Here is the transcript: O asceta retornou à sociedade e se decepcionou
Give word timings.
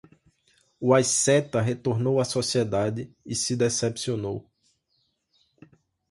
O 0.79 0.95
asceta 0.95 1.61
retornou 1.61 2.19
à 2.19 2.25
sociedade 2.25 3.15
e 3.23 3.35
se 3.35 3.55
decepcionou 3.55 4.49